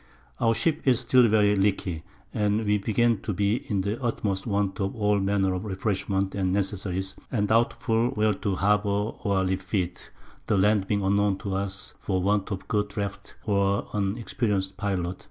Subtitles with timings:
[0.39, 2.03] Our Ship is still very leaky,
[2.33, 6.51] and we begin to be in the utmost want of all manner of Refreshments and
[6.51, 8.89] Necessaries, and doubtful where to harbour
[9.23, 10.09] or refit,
[10.47, 15.17] the Land being unknown to us for want of good Drafts, or an experienc'd Pilot.